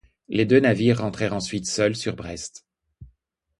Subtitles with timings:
[0.29, 2.65] Les deux navires rentrèrent ensuite seuls sur Brest.